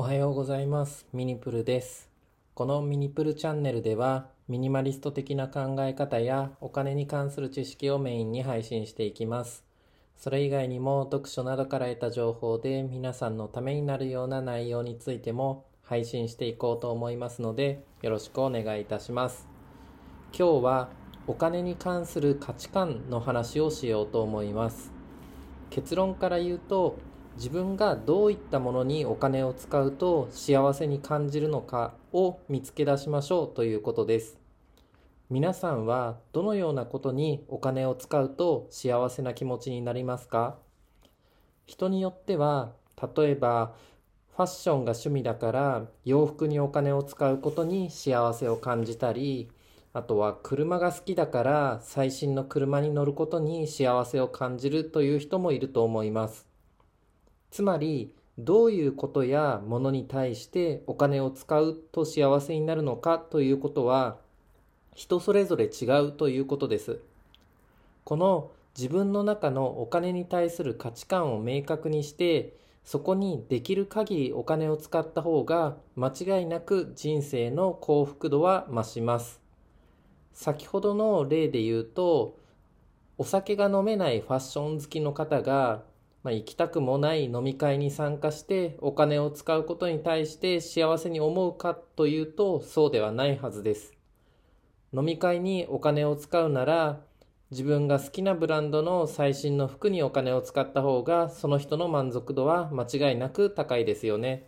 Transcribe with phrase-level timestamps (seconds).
[0.00, 1.06] おはようございます。
[1.12, 2.08] ミニプルです。
[2.54, 9.62] このミニプルチャンネルでは、ミニマリスト的な考え方やお金に関する知識をメインに配信していきます。
[10.16, 19.46] それ以外にも読書などから得た情報で皆さんのためになるような内容についても配信していこうと思いますので、よろしくお願いいたします。
[20.32, 20.88] 今日は
[21.26, 24.90] お金に関する価値観の話をしようと思います。
[25.68, 26.96] 結論から言うと、
[27.36, 34.38] 自分がどういったものにお金を使うと幸せに感じるのかを見つけ出しましょうということです。
[35.30, 40.58] 皆さんはどのようなことにお金を使うと幸せな気持ちになりますか？
[41.66, 42.72] 人によっては
[43.16, 43.74] 例えば
[44.36, 49.50] ファッションが趣味だから洋服にお金を使うことに幸せを感じたり
[49.92, 56.49] あとは車が好きだから最新の車に乗ることに幸せを感じるという人もいると思います。
[57.50, 64.18] つまりどういうことやものに対してお金を使うと幸せになるのかということは
[64.94, 67.00] 人それぞれ違うということです。
[68.04, 79.40] この自分の中のお金に対する価値観を明確にしてそこにできる限りお金を使った方が間違いなく人生の幸福度は増します。
[80.32, 82.38] 先ほどの例で言うと
[83.18, 85.82] お酒が飲めないファッション好きの方が
[86.22, 93.94] まあ、行きたくもない飲み会に参加してお金を使うことに対して幸せに思うかというとそうではないはずです。
[94.92, 97.00] 飲み会にお金を使うなら
[97.50, 104.46] 自分が好きなブランドの最新の服にお金を使った方がその人の満足度は間違いなく高いですよね。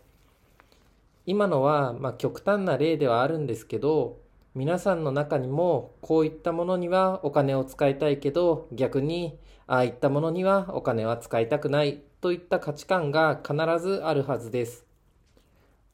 [1.25, 4.22] 今のはまあ極端な例ではあるんですけど
[4.55, 14.85] 皆さんの中にもこういったものにはお金を使いたいけど逆にああいったものにはお金は使いたくないといった価値観が必ずあるはずです。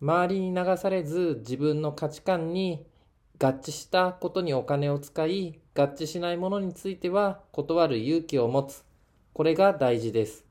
[0.02, 2.86] 周りに流されず自分の価値観に
[3.42, 8.84] 合致したことにお金を使い合致しないものについては断る勇気を持つ。
[9.32, 10.46] これが大事です。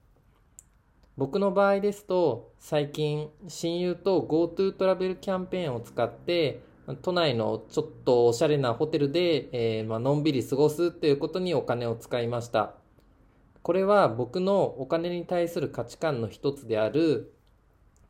[1.18, 6.62] 僕の場合ですと最近親友と GoTo トラベルキャンペーンを使って
[6.96, 12.74] 都内のちょっとおしゃれなホテルで、えー、まあのんびり過ごすということにお金を使いました。
[13.62, 17.34] これは僕のお金に対する価値観の一つである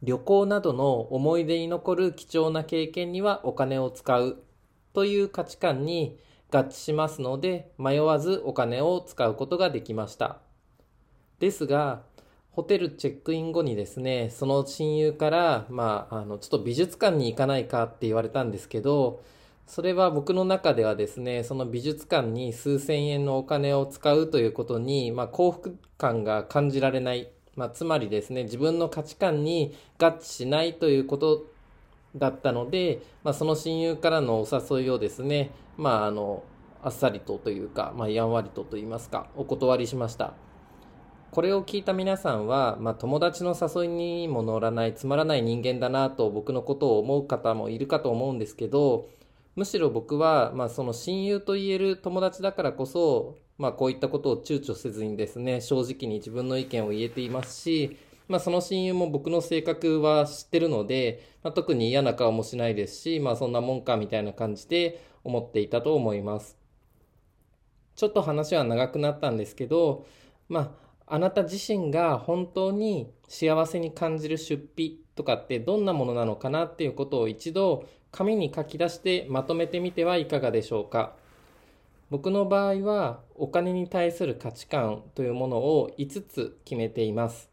[0.02, 4.44] 旅行などの思い出に残る貴重な経験にはお金を使う
[4.92, 6.18] という価値観に
[6.50, 10.38] 合致しますので迷わずお金を使うことができました。
[11.40, 12.02] ですが
[12.58, 19.22] ホテルチェックイン後にですねその親友からまああのちょっと美術館に行かないかって言われたんですけど
[19.68, 27.28] それは僕の中ではですね、その美術館に数千円のお金を使うということに、まあ、幸福感が感じられない。
[27.54, 31.44] まあ、つまりですね、自分の価値観に合致しないということ
[32.16, 36.44] だったので、まあ、その親友からのお誘いをですね、まあ、あの、
[36.82, 40.32] あっさりとというか、まあ、やんわりとと言いますか、お断りしました。
[41.30, 49.08] これを聞いた皆さんは、まあ、友達の誘いにも乗らない、つまらない人間だなと僕のことを思う方もいるかと思うんですけど、
[49.54, 66.56] むしろ僕は、まあ、その親友と言える友達だからこそ、まあ、こういったことを躊躇せずにですね正直に自分の意見を言えていますし、まあ、その親友も僕の性格は知ってるので、まあ、特に嫌な顔もしないですし、まあ、そんなもんかみたいな感じで思っていたと思います。
[67.96, 70.06] ちょっと話は長くなったんですけど、
[70.48, 81.14] まあ、あなた自身が本当に幸せに感じる出費とかってどんなものなのかなっていうことを一度紙に書き出してまとめてみてはいかがでしょうか。
[82.10, 87.50] 僕の場合はお金に対する価値観というものを5つ決めています。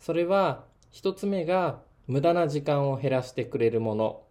[0.00, 4.22] それは1つ目が無駄な時間を減らしてくれるもの。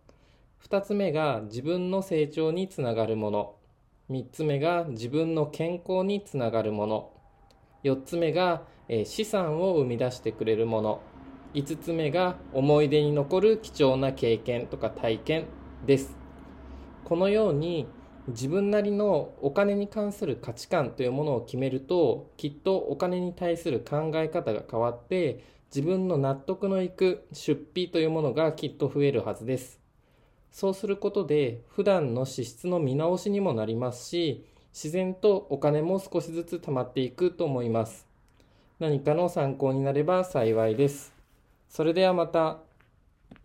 [0.67, 3.55] 2つ目が自分の成長につながるもの。
[4.09, 7.20] 3つ目が自分の健康につながるもの。
[7.83, 8.63] 4つ目が
[9.05, 11.01] 資産を生み出してくれるもの。
[11.53, 15.45] 5つ目が思い出に残る貴重な経験とか体験
[15.85, 16.15] です。
[17.03, 17.87] このように
[18.27, 29.79] 自分なりのお金に関する価値観というものを決めるときっとお金に対する考え方が変わって自分の納得のいく出費というものがきっと増えるはずです。
[30.51, 38.07] そうすることで普段の支出の見直しにもなりますし自然とお金も少しずつ貯まっていくと思います
[38.79, 41.13] 何かの参考になれば幸いです
[41.69, 42.70] それではまた。